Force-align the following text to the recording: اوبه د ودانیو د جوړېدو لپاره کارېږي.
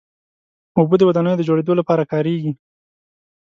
اوبه 0.77 0.95
د 0.97 1.01
ودانیو 1.07 1.37
د 1.39 1.41
جوړېدو 1.47 1.73
لپاره 1.79 2.03
کارېږي. 2.11 2.51